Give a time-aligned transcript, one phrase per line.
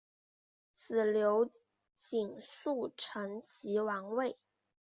[0.71, 1.45] 子刘
[1.95, 4.35] 景素承袭王位。